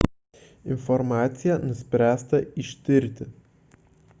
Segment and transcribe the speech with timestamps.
[0.73, 3.25] informaciją nuspręsta ištirti